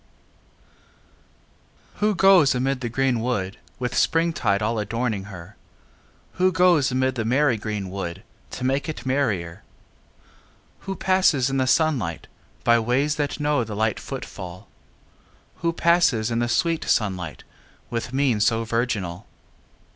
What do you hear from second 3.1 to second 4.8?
wood With springtide all